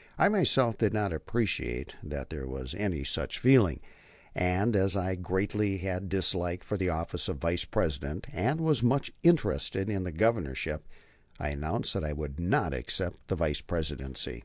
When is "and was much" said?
8.32-9.12